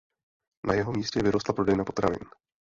Na 0.67 0.73
jeho 0.73 0.91
místě 0.91 1.23
vyrostla 1.23 1.53
prodejna 1.53 1.83
potravin. 1.83 2.19